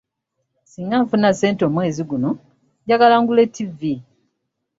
[0.69, 2.29] Singa nfuna ssente omwezi guno
[2.83, 3.93] njagala ngule ttivvi.